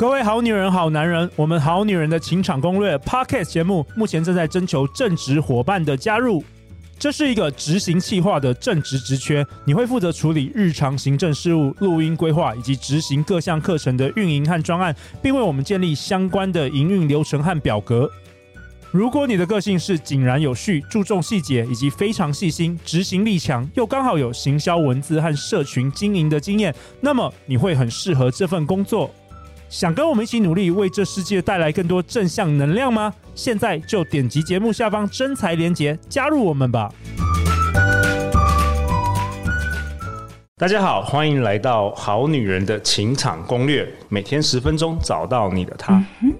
[0.00, 6.42] 各位好女人、好男人，我们好女人的情场攻略 Podcast 节目目前正在征求正职伙伴的加入。
[6.98, 18.10] 这是一个执行企划的正职职缺，你会负责处理日常行政事务、录音规划以及执行各项课程的运营和专案，并为我们建立相关的营运流程和表格。
[18.90, 29.10] 如果你的个性是井然有序、注重细节以及非常细心、执行力强，又刚好有行销文字和社群经营的经验，那么你会很适合这份工作。
[29.70, 33.14] 想跟我们一起努力，为这世界带来更多正向能量吗？
[33.36, 36.92] 现在就点击节目下方真才连结，加入我们吧！
[40.58, 46.04] 大家好，欢迎来到《好女人的情场攻略》，每天十分钟，找到你的他。
[46.20, 46.34] 嗯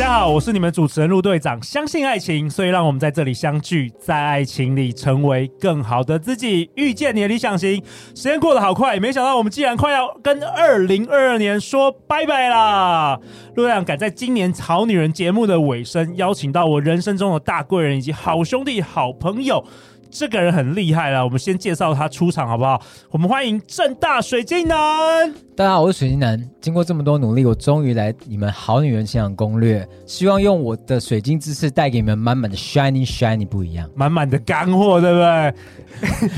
[0.00, 1.62] 大家好，我是你们主持人陆队长。
[1.62, 7.74] 相信爱情，所以让我们在这里相聚，在爱情里成为更好的自己，遇见你的理想型。
[8.14, 13.20] 时间过得好快，没想到我们竟然快要跟二零二二年说拜拜啦！
[13.56, 19.62] 陆队长赶在今年好女人节目的尾声，邀请到我人生中的大贵人以及好兄弟、好朋友。
[20.10, 22.82] 这个人很厉害了，我们先介绍他出场好不好？
[23.10, 24.76] 我们欢迎正大水晶男。
[25.56, 26.42] 大家好，我是水晶男。
[26.60, 35.54] 经过这么多努力，我终于来你们好女人情场攻略，希望用我的水晶知识带给你们满满的 shiny shiny 不一样，满满的干货，对不对？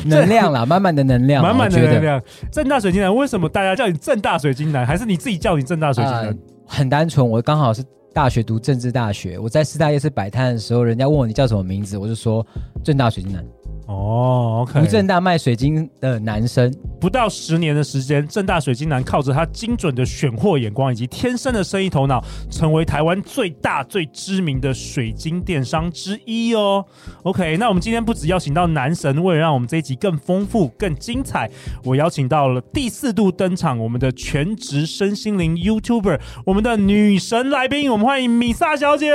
[0.05, 2.23] 能量啦，满满的能量， 满满的能量。
[2.50, 4.87] 正大水晶男，为什么大家叫你正大水晶男？
[4.87, 6.27] 还是你自己叫你正大水晶男？
[6.27, 6.34] 呃，
[6.67, 12.47] 很单纯，我刚好是大学读政治大学，我在四大夜市摆摊的时候，人家问我你叫什么名字，我就说
[12.84, 13.43] 正大水晶男。
[13.86, 14.80] 哦，OK。
[14.80, 16.72] 不正大卖水晶的男生，
[17.03, 26.84] 不到十年的时间，正大水晶男靠着他精准的选货眼光以及天生的生意头脑，成为台湾最大最知名的水晶电商之一哦。
[27.25, 31.50] OK，那我们今天不只邀请到男神，为了让我们这一集更丰富、更精彩，
[31.82, 39.10] 我邀请到了第四度登场我们的全职身心灵 YouTuber，我们的女神来宾，我们欢迎米萨小姐。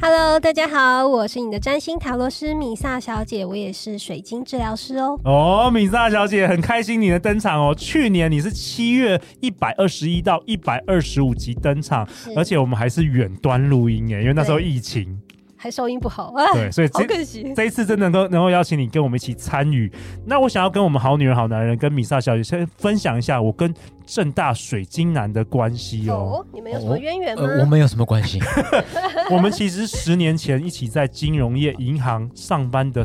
[0.00, 3.96] Hello，大家好，我是你的占星塔罗师米萨小姐，我也是。
[3.96, 7.74] 水晶治疗师哦，哦，米萨小姐很开心你的登场哦。
[7.74, 12.06] 去年你是七月一百二十一到一百二十五集登场，
[12.36, 15.18] 而且我们还是远端录音哎，因为那时候疫情
[15.56, 16.44] 还收音不好啊。
[16.52, 17.06] 对，所以这
[17.54, 19.90] 这一次真的能够能够邀请你跟我们一起参与。
[20.24, 23.72] 那我想要跟我们好女人好男人跟米萨小姐先分享一下我跟
[24.04, 26.14] 正大水晶男的关系哦。
[26.14, 27.42] 哦，你们有什么渊源吗？
[27.42, 27.60] 哦呃？
[27.60, 28.38] 我们有什么关系？
[29.30, 33.04] 我们其实十年前一起在金融业银行上班的。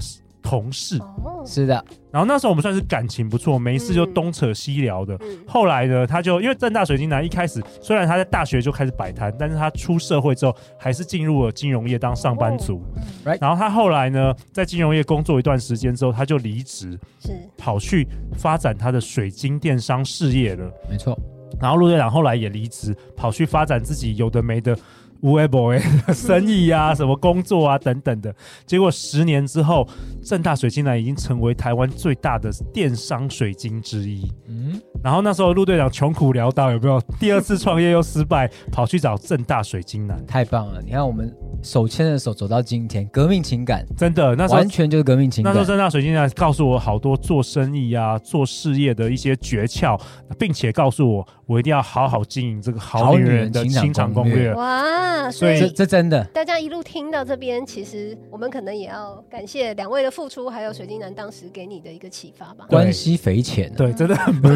[0.52, 1.00] 同事
[1.46, 5.18] 是的，然后那时候我们算是感情不错，没事就东扯西聊的。
[5.22, 12.84] 嗯、后来呢，他就因为郑大水晶男一开始虽然他在大学就开始摆摊，但是他出社会之后还是进入了金融业当上班族。
[13.24, 18.06] 哦、然后他后来呢，在金融业工作一段时间之后，他就离职，是跑去
[18.38, 20.70] 发展他的水晶电商事业了。
[20.90, 21.18] 没错。
[21.62, 24.78] 然后陆队长后来也离职，跑去发展自己有的没的。
[25.22, 25.80] 无为 boy
[26.14, 29.88] 生意啊，什么工作啊等等的，结果十年之后，
[30.24, 34.32] 正大水晶呢已经成为台湾最大的电商水晶之一。
[34.48, 37.02] 嗯，然后那时候陆队长穷苦潦倒，有没有？
[37.20, 40.82] 第二次创业又失败，跑去找正大水晶男，太棒了！
[40.84, 41.34] 你看我们。
[41.64, 45.54] 手牵着手走到今天，革命情感真的，那时候完全就是革命情感。
[45.54, 49.96] 那时候正大水晶男告诉我好多做生意啊、做事业的一些诀窍，
[50.40, 54.52] 并且告诉我，我一定要好好经营这个好女人的情场攻略。
[54.56, 62.66] 哇，所以这这真的，大家一路听到这边，其实我们可能也要感谢两位的付出，还有水晶男当时给你的一个启发吧。
[62.68, 64.52] 关系匪浅、啊，对，真的很 棒。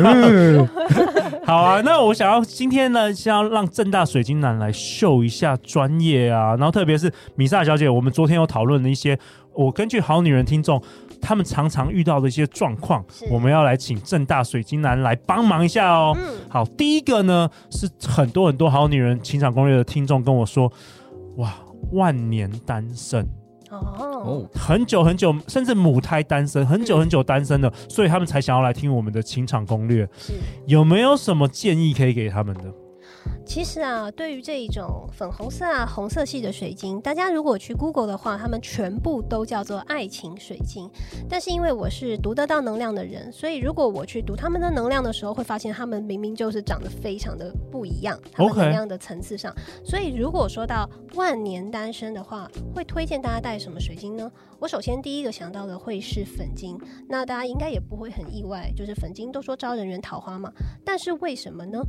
[1.46, 6.96] 好啊，那我想要今天呢，先要让正大水晶男来秀一下专业啊，然后特别。
[6.96, 9.20] 是米萨小姐，我们昨天有讨论的一些，
[9.54, 10.82] 我根据好女人听众
[11.22, 16.16] 他们常常遇到的一些状况，我们要来请正大水晶男来帮忙一下哦。
[16.18, 20.72] 嗯、好，第一个呢是很多很多好女人情场攻略的听众跟我说，
[21.36, 21.54] 哇，
[21.92, 23.28] 万年单身
[24.26, 30.08] 哦，很久很久，甚至母胎单身，很久很久单身的，所以他们才想要来听我们的情场攻略。
[30.66, 32.64] 有没有什么建议可以给他们的？
[33.46, 40.90] 其实啊，对于这一种粉红色啊、红色系的水晶，大家如果去 Google 的话，他们全部都叫做爱情水晶。
[41.30, 49.56] 但是因为我是读得到能量的人，所以如果我去读他们的能量的时候，会发现他们明明就是长得非常的不一样，他们能量的层次上。
[49.86, 54.30] 所以如果说到万年单身的话，会推荐大家带什么水晶呢？
[54.60, 56.80] 我首先第一个想到的会是粉晶。
[57.08, 60.52] 那大家应该也不会很意外，就是粉晶都说招人缘桃花嘛。
[60.84, 61.80] 但是为什么呢？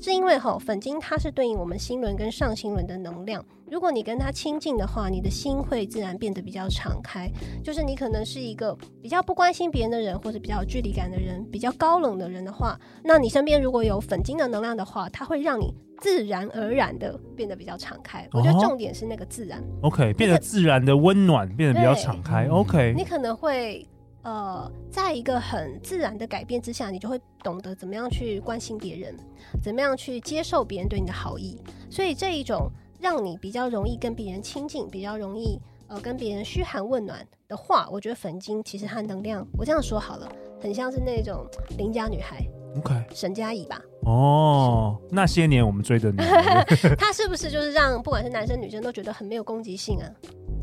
[0.00, 1.16] 是因为吼粉晶它。
[1.18, 3.44] 是对应我们心轮跟上心轮的能量。
[3.70, 7.28] 如果你跟它亲近的话，你的心会自然变得比较敞开。
[7.64, 18.28] 就是你可能是一个比较不关心别人的人，或者比较有距离感的人，比较高冷的人的话，那你身边如果有粉晶的能量的话，它会让你自然而然的变得比较敞开。
[18.32, 19.58] 我觉得重点是那个自然。
[19.82, 22.46] 哦、OK，变得自然的温暖，变得比较敞开。
[22.46, 23.84] OK，你可能会。
[24.26, 29.14] 呃，在一个很自然的改变之下，你就会懂得怎么样去关心别人，
[29.62, 31.56] 怎么样去接受别人对你的好意。
[31.88, 32.68] 所以这一种
[32.98, 40.28] 让你比较容易跟别人亲近，比较容易呃跟别人嘘寒问暖的话，我觉得粉晶其实它能量，我这样说好了，
[40.60, 41.46] 很像是那种
[41.78, 42.44] 邻家女孩
[42.78, 43.80] ，OK，沈佳宜吧。
[44.06, 46.18] 哦，那些年我们追的你，
[46.98, 50.10] 他是不是就是让不管是男生女生都觉得很没有攻击性啊？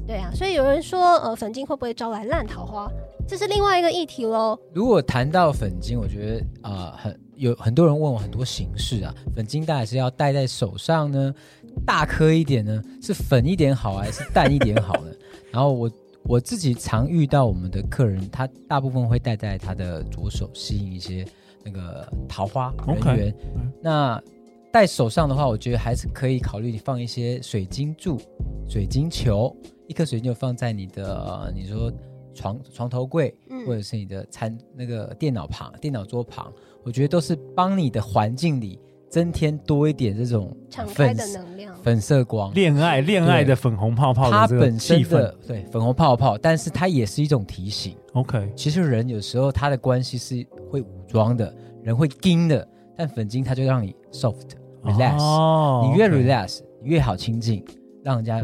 [0.06, 2.92] 对啊，所以有人说，呃，粉晶会不会招来烂桃花？
[3.28, 4.60] 这是另外一个议题喽。
[4.74, 11.34] 如果谈到粉晶，我觉得啊、呃，很有很多人问我很多形式啊，粉晶大概是要戴在手上呢，
[11.86, 15.12] 大颗一点呢，是粉一点好，还是淡一点好呢？
[15.52, 15.92] 然后我
[16.24, 21.26] 我自己常遇到我们的客人，他大部分会戴在他的左手，吸引一些
[21.64, 23.32] 那个桃花人员。
[23.32, 23.36] Okay.
[23.82, 24.22] 那
[24.70, 28.20] 戴手上的话，我觉得还是可以考虑你放一些水晶柱、
[28.68, 29.56] 水晶球，
[29.94, 31.94] 一颗水晶球放在你的，你说。
[32.36, 33.32] 床床头柜，
[33.64, 36.52] 或者是你的餐那个电脑旁、电脑桌旁，
[36.84, 44.32] 我觉得都是帮你的环境里增添多一点这种敞开的能量、粉色光、恋爱、恋爱的粉红泡泡。
[44.32, 47.96] 它本身的对粉红泡泡，但是它也是一种提醒。
[48.14, 52.68] OK，其实人有时候他的关系是会武装的，人会硬的，
[52.98, 57.64] 但粉晶它就让你 soft relax，、哦、你越 relax、okay、越好亲近，
[58.04, 58.44] 让人家。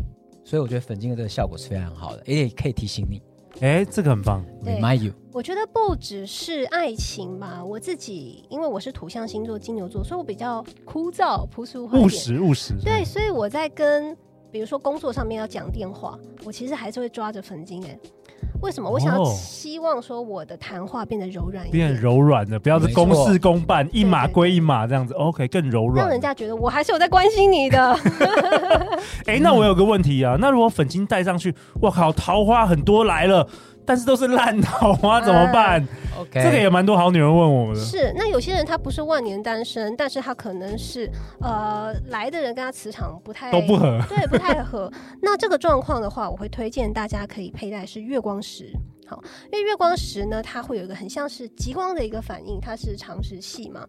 [0.49, 3.21] 所以我觉得粉晶的这个效果是非常好的，也可以提醒你。
[3.61, 4.43] 哎，这个很棒。
[4.65, 7.63] Remind you，我觉得不只是爱情吧。
[7.63, 12.73] 我自己因为我是土象星座金牛座，所以我比较枯燥朴素化，务实务实。
[12.83, 14.17] 对，所以我在跟
[14.51, 17.85] 比如说工作上面要讲电话，我其实还是会抓着粉晶。
[17.85, 17.99] 哎，
[18.61, 18.89] 为什么？
[18.89, 25.13] 我想要希望说我的谈话变得柔软一点，变柔软的，不要是公事公办，一码归一码这样子。
[25.13, 27.93] OK，更柔软，让人家觉得我还是有在关心你的。
[29.25, 33.47] 哎、欸，那我有个问题啊，那如果粉晶戴上去，我靠，桃花很多来了，
[33.85, 35.87] 但是都是烂桃花，怎么办、啊、
[36.19, 37.81] ？OK，这个也蛮多好女人问我们的。
[37.81, 41.09] 是，那有些人他不是万年单身，但是他可能是
[41.41, 44.91] 呃来的人跟他磁场不太都不合，对，不太合。
[45.21, 48.71] 那这个状况的话，我会推荐大家可以佩戴是月光石。
[49.07, 49.19] 好，
[49.51, 53.83] 因为月光石呢，它会有一个很像是极光的一个反应，它是长石系嘛。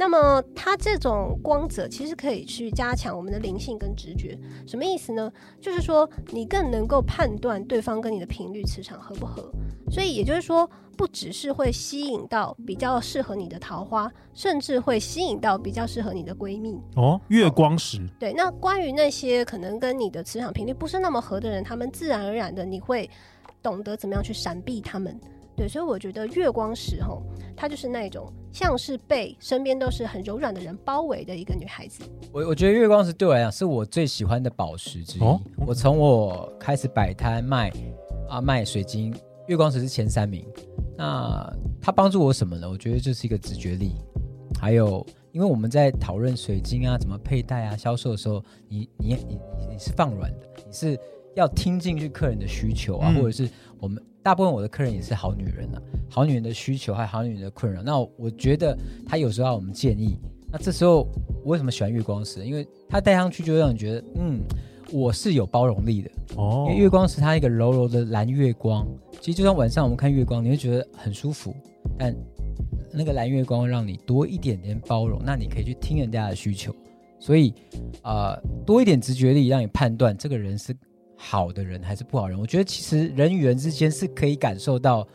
[0.00, 4.34] 那么它这种光泽其实可以去加强我们的灵性跟直觉，
[4.66, 5.30] 什么意思呢？
[5.60, 9.52] 就是说你更能够判断对方跟你的频率磁场合不合。
[9.90, 10.66] 所以也就是说，
[10.96, 17.20] 不只是会吸引到比较适合你的桃花，甚至会吸引到比较适合你的闺蜜哦。
[17.28, 18.08] 月光石。
[18.18, 23.10] 对，那关于那些可能跟你的磁场频率不是那么合的人，他们自然而然的你会
[23.62, 25.20] 懂得怎么样去闪避他们。
[25.60, 27.22] 对，所以我觉得月光石吼，
[27.54, 32.02] 它就是那种像是被身边都是很柔软的人包围的一个女孩子。
[32.32, 35.22] 我我觉得月光石对我来讲是我最喜欢的宝石之一。
[35.22, 37.70] 哦、我从我开始摆摊卖
[38.26, 39.14] 啊卖水晶，
[39.48, 40.42] 月光石是前三名。
[40.96, 42.66] 那它帮助我什么呢？
[42.66, 43.96] 我觉得就是一个直觉力，
[44.58, 50.98] 还有因为我们在讨论水晶啊怎么佩戴啊销售的时候，你你你你是放软的，你是
[51.34, 54.02] 要听进去客人的需求啊，嗯、或者是我们。
[54.22, 57.82] 大部分我的客人也是好女人啊，好女人的需求还有好女人的困扰。
[57.82, 60.18] 那我觉得他有时候要我们建议，
[60.52, 61.08] 那这时候
[61.42, 62.44] 我为什么喜欢月光石？
[62.44, 64.42] 因为它戴上去就会让你觉得，嗯，
[64.92, 66.66] 我是有包容力的哦。
[66.68, 68.86] 因为月光石它一个柔柔的蓝月光，
[69.22, 71.56] 其实就算晚上我们看月光，你会觉得很舒服。
[71.98, 72.14] 但
[72.92, 76.76] 那个蓝月光让你多一点点包容，那你可以去听人家的需求，
[77.18, 77.54] 所以
[78.02, 80.76] 啊、呃，多一点直觉力，让你判断这个人是。
[81.22, 82.40] 好的人还是不好人？
[82.40, 85.06] 我觉得其实人与人之间是可以感受到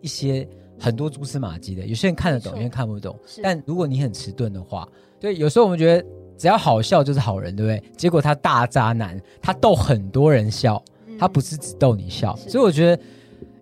[0.00, 0.48] 一些
[0.78, 1.86] 很多蛛丝马迹的。
[1.86, 3.14] 有些人看得懂，有些人看不懂。
[3.42, 4.88] 但如果你很迟钝的话，
[5.20, 6.06] 对，有时候我们觉得
[6.38, 7.92] 只要好笑就是好人，对不对？
[7.94, 10.82] 结果他大渣男，他逗很多人笑，
[11.18, 12.34] 他不是只逗你笑。
[12.36, 13.02] 所以我觉得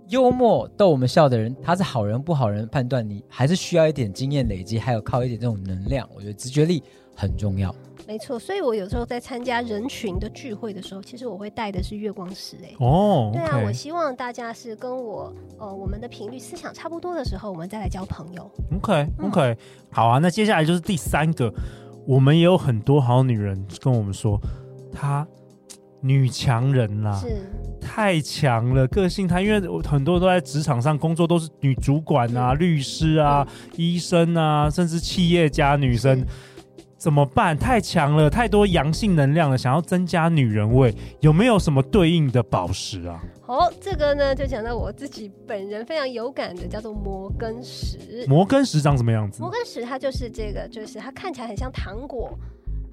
[0.09, 6.09] 幽默逗我们笑的人，他是好人不好人判断，你还是需要一点经验累积，还有靠一点这种能量。
[6.15, 6.83] 我觉得直觉力
[7.15, 7.75] 很重要。
[8.07, 12.75] 没错，所以我有时候在参加人群的聚会的时候，其实我会带的是月光石哎。
[12.79, 18.51] 哦，对啊，我希望大家是跟我呃我们的频率思想差不多的时候，我们再来交朋友。
[18.77, 19.57] OK OK，嗯，
[19.91, 21.53] 好啊，那接下来就是第三个，
[22.07, 24.41] 我们也有很多好女人跟我们说，
[24.91, 25.29] 她
[26.01, 27.51] 女强人啦，是
[27.81, 36.25] 太强了，个性她因为很多都在职场上工作，都是女主管啊、律师啊、医生啊，甚至企业家女生。
[36.97, 37.57] 怎么办？
[37.57, 43.23] 太强了，太多阳性能量了，想要增加女人味，有没有什么对应的宝石啊？
[43.47, 48.27] 哦，这个呢，就讲到我自己本人非常有感的，叫做摩根石。
[48.27, 49.41] 摩根石长什么样子？
[49.41, 52.37] 摩根石它就是这个，就是它看起来很像糖果，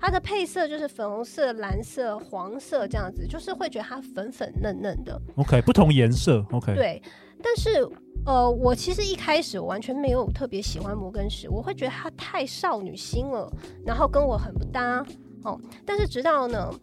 [0.05, 5.19] 它的配色就是粉红色、蓝色、黄色这样子，就是会觉得它粉粉嫩嫩的。
[5.35, 6.45] OK，不同颜色。
[6.51, 7.01] OK，对，
[7.41, 7.89] 但是。
[8.27, 13.47] 呃，我其实一开始我完全没有特别喜欢摩根石，我会觉得它太少女心了，
[13.85, 15.05] 然后跟我很不搭
[15.43, 15.59] 哦。
[15.85, 16.73] 但是直到呢，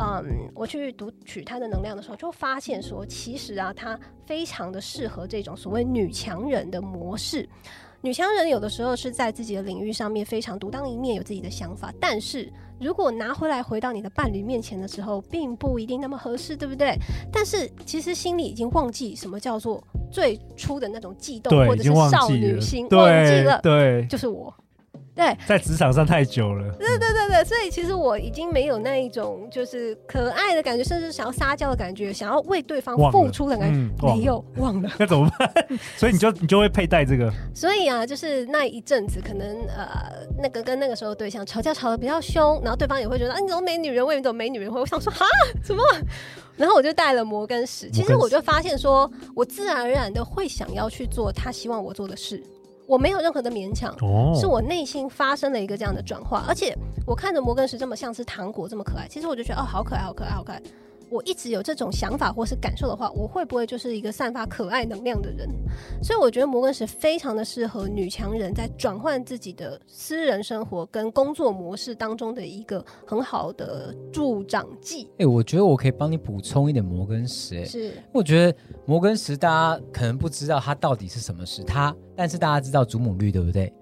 [0.00, 7.48] 嗯，我去读取它的能量的时候，就发现说，其实啊，它非常的适合这种所谓女强人的模式。
[8.00, 16.96] 女强人有的时候是在自己的领域上面非常独当一面，有自己的想法，但是如果拿回来回到你的伴侣面前的时候，并不一定那么合适，对不对？
[17.32, 19.82] 但是其实心里已经忘记什么叫做。
[20.10, 24.50] 最初的那种悸动，或者是少女心，忘记了，对，就是我，
[25.18, 35.52] 对，在职场上太久了，对对对对，所以其实我已经没有那一种就是可爱的感觉，甚至想要撒娇的感觉，想要为对方付出的感觉，嗯、没有 忘了，那怎么办？
[35.96, 44.14] 所以你就 你就会佩戴这个，所以啊，就是那一阵子，可能呃，那个跟那个时候对象吵架吵得比较凶，然后对方也会觉得啊，你怎么没女人味？
[44.14, 44.80] 你怎么没女人味？
[44.80, 45.26] 我想说哈，
[45.64, 45.82] 怎么？
[46.56, 52.40] 然后我就带了摩根石，其实我就发现说，我自然而然的会想要去做他希望我做的事，
[52.88, 56.74] 我没有任何的勉强，哦，是我内心发生了一个这样的转化，而且
[57.06, 60.62] 我看着摩根石这么像是糖果这么可爱，其实我就觉得哦，好可爱，好可爱，好可爱。
[61.10, 65.48] 我一直有这种想法或是感受的话，我会不会就是一个散发可爱能量的人？
[66.02, 75.04] 所以我觉得摩根石非常的适合女强人在转换自己的私人生活跟工作模式当中的一个很好的助长剂。
[75.12, 77.62] 哎、欸，我觉得我可以帮你补充一点摩根石、欸。
[77.62, 83.72] 哎，是，我觉得摩根石大家可能不知道它到底是什么石，它，但是大家知道祖母绿对不对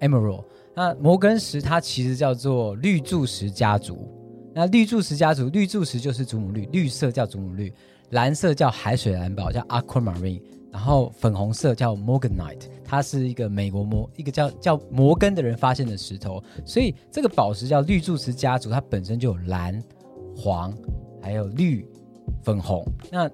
[0.00, 0.44] ？Emerald。
[0.74, 4.08] 那摩根石它其实叫做绿柱石家族。
[4.52, 7.72] 那绿柱石家族，绿柱石就是祖母绿，绿色叫祖母绿，
[8.10, 10.42] 蓝色叫海水蓝宝，叫 aquamarine，
[10.72, 19.80] 然后粉红色叫 morganite，它是一个美国摩一个叫叫摩根的人发现的石头，所以这个宝石叫绿柱石家族，它本身就有蓝、
[20.36, 20.76] 黄，
[21.22, 21.86] 还有绿、
[22.42, 22.84] 粉红。
[23.10, 23.30] 那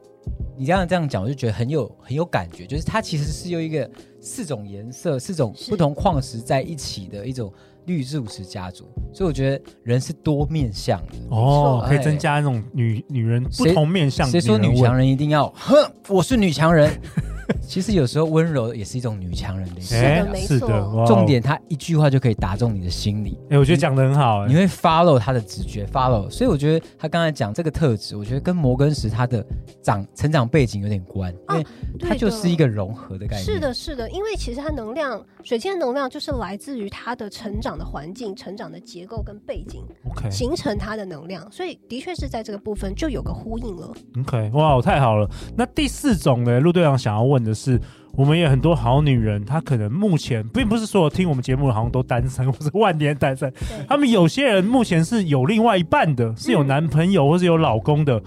[0.54, 7.50] 你这样这样讲，我就觉得很有很有感觉，就是它其实是由一个四种颜色、四种不同矿石在一起的一种。
[7.86, 14.28] 绿柱石家族，所以我觉得人是多面相的哦，可以增加那种女女人不同面相。
[14.28, 15.48] 谁说女强人一定要？
[15.56, 15.76] 哼，
[16.08, 16.90] 我是女强人。
[17.66, 20.68] 其实有时候温柔也是一种女强人的是的，
[21.06, 23.38] 重点她一句话就可以打中你的心里。
[23.50, 26.28] 哎，我觉得讲得很好，你会 follow 她的直觉，follow。
[26.30, 29.44] 所以我觉得她刚才讲这个特质，我觉得跟摩根石他的
[29.82, 31.66] 长成长背景有点关，因为
[32.00, 33.44] 它就是一个融合的概念。
[33.44, 41.50] 是的，是的，因为其实它能量，水晶的能量就是来自于它的成长的环境、成长的结构跟背景，OK，形成它的能量。
[41.50, 43.92] 所以的确是在这个部分就有个呼应了。
[44.20, 45.28] OK，哇，太好了。
[45.56, 46.60] 那第四种呢？
[46.60, 47.80] 陆队长想要问的是。
[48.12, 53.52] 我们也很多好女人，她可能目前并不是所有听我们节目的好像都单身，或是万年单身。
[53.86, 58.22] 他们有些人目前是有另外一半的，是有男朋友或是有老公的。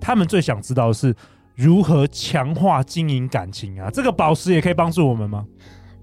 [0.00, 1.14] 他们最想知道的是
[1.54, 3.90] 如何强化经营感情啊？
[3.92, 5.44] 这个宝石也可以帮助我们吗？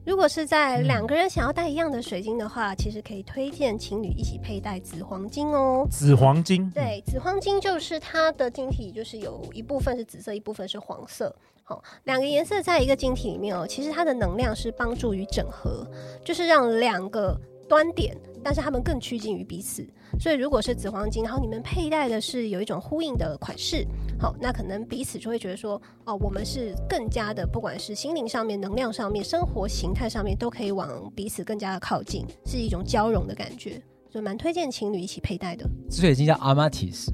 [0.03, 5.85] 如果是在两个人想要戴一样的水晶的话，嗯、其实可以推荐情侣一起佩戴紫黄金哦。
[5.91, 11.33] 紫黄金，对，紫黄金就是它的晶体，就是有一部分是紫色，一部分是黄色。
[11.63, 15.85] 好，两个颜色在一个晶体里面哦，其实它的能量是帮助于整合，
[16.25, 17.39] 就是让两个
[17.69, 19.87] 端点，但是它们更趋近于彼此。
[20.19, 23.87] 所以如果是紫黄金，然后你们佩戴的是有一种呼应的款式。
[24.19, 33.81] 好，那可能彼此就会觉得说，哦，我们是更加的，不管是心灵上面、能量上面、生活形态上面，都可以往彼此更加的靠近，是一种交融的感觉，
[34.11, 35.65] 所以蛮推荐情侣一起佩戴的。
[35.89, 37.09] 紫水晶叫 Amethyst，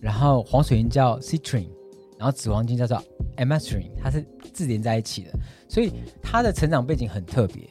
[0.00, 1.68] 然后黄水晶叫 Citrine，
[2.16, 3.02] 然后紫黄金叫做
[3.36, 5.32] Amethyst，它是自连在一起的，
[5.68, 5.92] 所以
[6.22, 7.68] 它的成长背景很特别。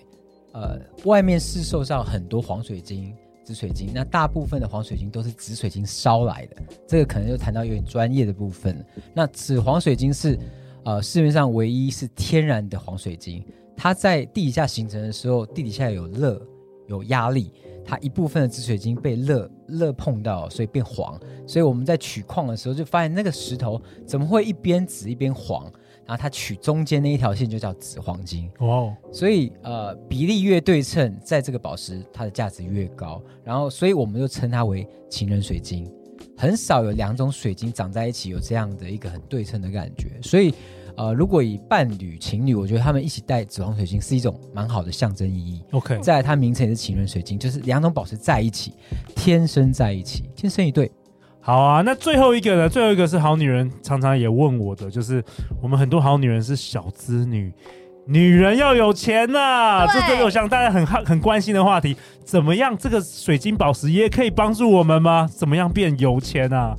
[0.56, 3.14] 呃，外面市售上很多黄水晶。
[3.44, 6.56] 紫水晶，那大部分的黄水晶都是紫水晶烧来的，
[6.88, 8.84] 这个可能就谈到有点专业的部分。
[9.14, 10.36] 那紫黄水晶是，
[10.84, 13.46] 呃，市面上唯一是天然的黄水晶，
[13.78, 16.42] 它在地底下形成的时候，地底下有热
[16.88, 17.52] 有压力，
[17.86, 21.16] 它一部分的紫水晶被热热碰到，所以变黄。
[21.46, 25.72] 所以我们在取矿的时候就发现那个石头怎么会一边紫一边黄？
[26.06, 33.22] 然后它取中间那一条线就叫紫黄金哦，所以呃比例越对称，在这个宝石它的价值越高。
[33.44, 35.92] 然后所以我们就称它为情人水晶，
[36.38, 40.10] 很少有两种水晶长在一起有这样的一个很对称的感觉。
[40.22, 40.54] 所以
[40.96, 45.62] 呃，如果以伴侣情侣，我觉得他们一起戴紫黄水晶是一种蛮好的象征意义。
[45.72, 48.74] OK，再来它名称也是情人水晶，就是两种宝石在一起，
[49.16, 50.90] 天生在一起，天生一对。
[51.46, 52.68] 好啊，那最后一个呢？
[52.68, 55.24] 最后一个是好女人常常也问我的，就是
[55.62, 57.54] 我们很多好女人是小资女，
[58.08, 62.76] 女人要有钱呐、啊，这这个我想大家很很关心的话题，怎么样？
[62.76, 65.30] 这个水晶宝石也可以帮助我们吗？
[65.32, 66.76] 怎么样变有钱啊？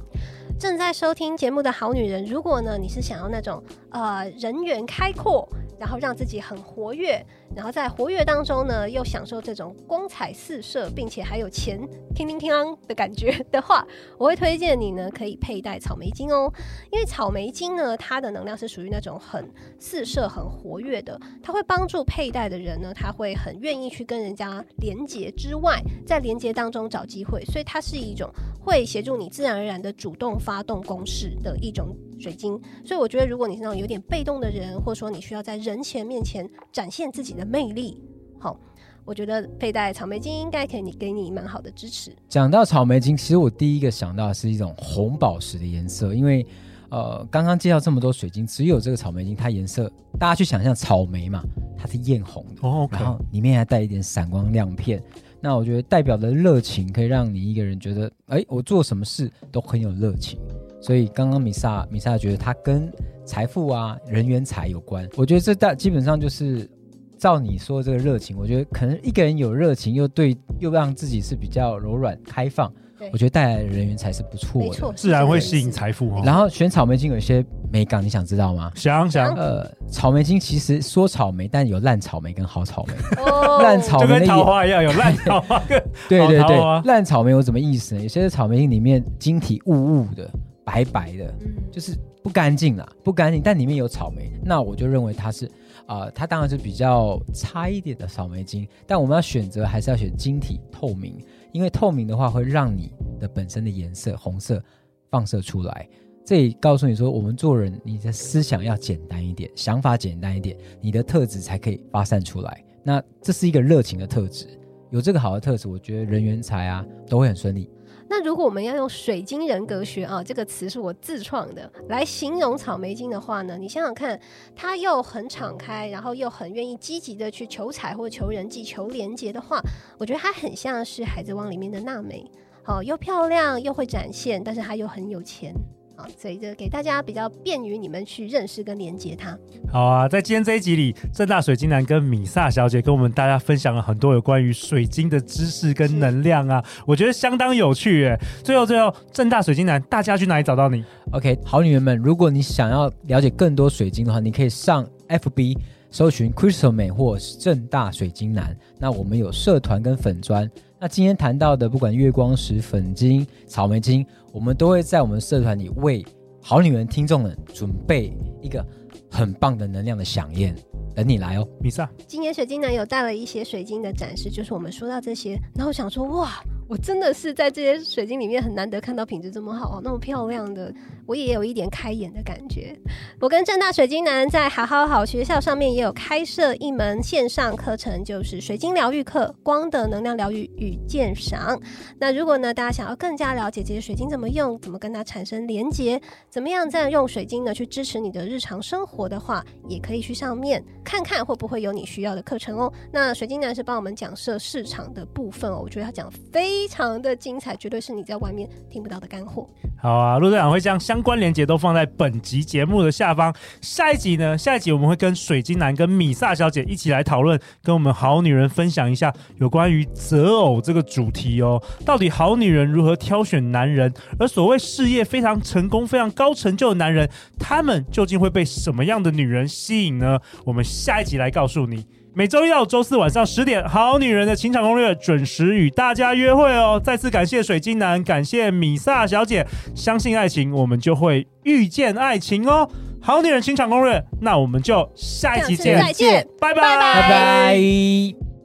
[0.59, 7.25] 正在收听节目的好女人，如果呢你是想要那种呃人缘开阔，然后让自己很活跃。
[7.55, 11.81] 然后在活跃当中呢，又享受这种光彩四射，并且还有钱
[12.15, 13.87] 叮叮叮当的感觉的话，
[14.19, 16.53] 我会推荐你呢可以佩戴草莓晶哦。
[16.91, 19.49] 因为草莓晶呢，它的能量是属于那种很
[19.79, 32.61] 四射、很活跃的，它会帮助佩戴的人呢，他会很愿意去跟人家连接之外，在连接当中找机会，所以它是一种会协助你自然而然的主动发动攻势的一种水晶。
[32.85, 38.01] 所以我觉得，如果你是那种有点被动的人，或者说你需要在人前面前展现自己的魅力，
[38.39, 38.59] 好，
[39.05, 42.11] 我觉得佩戴草莓晶应该可以给你蛮好的支持。
[42.29, 46.47] 讲到草莓晶，其实我第一个想到的是一种红宝石的颜色，因为
[46.89, 51.43] 呃，刚刚介绍这么多水晶，只有这个草莓晶，它颜色大家去想象草莓嘛，
[51.77, 55.03] 它是艳红的哦，okay、然后里面还带一点闪光亮片。
[55.41, 60.39] 那我觉得代表的热情，可以让你一个人觉得，哎，我做什么事都很有热情。
[60.81, 62.91] 所以刚刚米萨米萨觉得它跟
[63.25, 65.09] 财富啊、人缘财有关。
[65.17, 66.69] 我觉得这大基本上就是。
[67.19, 72.71] 照你说这个热情，我觉得可能一个人有热情，又对，又让自己是比较柔软开放，
[73.13, 76.23] 我觉得带来的人缘才是不错的，没错，自然会吸引财富哦。
[76.25, 78.71] 然后选草莓晶有一些美感，你想知道吗？
[78.75, 82.95] 想想，呃，草莓晶其实说草莓，但有烂草莓跟好草莓，
[83.63, 88.03] 烂草莓就跟桃花一样，有烂 桃花跟对对对，烂草莓有什么意思呢？
[88.03, 90.31] 有些草莓晶里面晶体雾雾的、
[90.65, 91.35] 白白的，
[91.73, 95.51] 就是不干净啦，不干净，但里面有草莓，那我就认为它是。
[95.87, 104.63] 啊、它当然是比较差一点的草莓晶，但我们要选择还是要选晶体透明，因为透明的话会让你的本身的颜色红色
[105.11, 105.89] 放射出来。
[106.25, 112.65] 这里告诉你说，我们做人，你的思想要简单一点，想法简单一点，你的特质才可以发散出来。
[112.83, 114.47] 那这是一个热情的特质，
[114.91, 117.71] 有这个好的特质，我觉得人缘财啊都会很顺利。
[118.09, 124.19] 那如果我们要用水晶人格学啊，这个词是我自创的，来形容草莓晶的话呢，你想想看，
[124.55, 129.61] 它又很敞开，然后又很愿意积极的去求财或求人际、求连接的话，
[129.99, 132.31] 我觉得它很像是海贼王里面的娜美，
[132.63, 135.53] 好，又漂亮又会展现，但是它又很有钱。
[135.97, 139.37] 好，所以就给大家比较便于你们去认识跟连接它。
[139.73, 148.19] 好啊，在今天这一集里，正大水晶男跟米萨小姐跟我们大家分享了很多有关于水晶的知识跟能量啊，我觉得相当有趣耶。
[148.45, 155.57] 最后最后，正大水晶男，大家去哪里找到你？OK，好女人们，如果你想要了解更多水晶的话，你可以上 FB
[155.91, 158.55] 搜寻 Crystal 美或是政大水晶男。
[158.79, 160.51] 那我们有社团跟粉专。
[160.79, 164.05] 那今天谈到的，不管月光石、粉晶、草莓晶，
[164.37, 166.05] 我们都会在我们社团里为
[166.43, 168.63] 好女人听众们准备一个
[169.11, 170.55] 很棒的能量的响宴，
[170.95, 171.91] 等你来哦，米萨。
[172.07, 176.33] 今年水晶男有带了一些水晶的展示，就是我们说到这些，然后想说，哇。
[176.69, 180.75] 我真的是在这些水晶里面很难得看到品质这么好、那么漂亮的，
[181.07, 182.77] 我也有一点开眼的感觉。
[183.21, 191.57] 我跟正大水晶男在好好好学校上面也有开设一门线上课程，就是水晶疗愈课——光的能量疗愈与鉴赏。
[192.01, 202.73] 那如果呢，大家想要更加了解这些水晶怎么用，怎么跟它产生连接，怎么样再用水晶呢去支持你的日常生活的话，也可以去上面看看会不会有你需要的课程哦。
[202.91, 206.56] 那水晶男是帮我们讲设市场的部分哦，我觉得他讲非。
[206.57, 209.47] 非常的精彩，绝对是你在外面听不到的干货。
[209.77, 213.33] 好啊，陆队长会将相关连接都放在本集节目的下方。
[213.61, 214.37] 下一集呢？
[214.39, 221.63] 下一集我们会跟水晶男跟米萨小姐一起来讨论，跟我们好女人分享一下有关于择偶这个主题哦。
[221.85, 223.93] 到底好女人如何挑选男人？
[224.19, 230.19] 而所谓事业非常成功、非常高成就的男人，他们究竟会被什么样的女人吸引呢？
[230.45, 231.87] 我们下一集来告诉你。
[232.19, 236.81] 每周一到周四晚上十点，《好女人的情场攻略》准时与大家约会哦！
[236.83, 242.67] 再次感谢水晶男，感谢米萨小姐，相信爱情，我们就会遇见爱情哦！
[243.05, 247.03] 《好女人情场攻略》，那我们就下一集见，再见，拜拜，拜拜。
[247.03, 248.36] 拜拜。